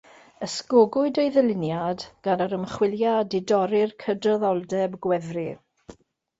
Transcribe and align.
Ysgogwyd 0.45 1.19
ei 1.23 1.29
ddyluniad 1.35 2.05
gan 2.29 2.43
yr 2.47 2.57
ymchwiliad 2.59 3.37
i 3.41 3.43
dorri'r 3.53 3.95
Cydraddoldeb 4.07 5.01
Gwefru. 5.09 5.49